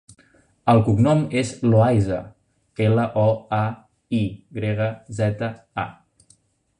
El 0.71 0.79
cognom 0.87 1.19
és 1.41 1.51
Loayza: 1.65 2.17
ela, 2.85 3.05
o, 3.23 3.25
a, 3.57 3.61
i 4.21 4.23
grega, 4.59 4.89
zeta, 5.19 5.51
a. 5.87 5.89